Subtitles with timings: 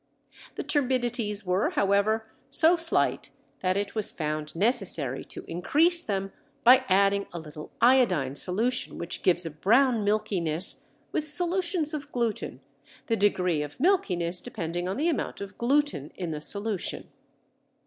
[0.55, 3.29] The turbidities were, however, so slight
[3.61, 9.21] that it was found necessary to increase them by adding a little iodine solution which
[9.21, 12.61] gives a brown milkiness with solutions of gluten,
[13.05, 17.11] the degree of milkiness depending on the amount of gluten in the solution.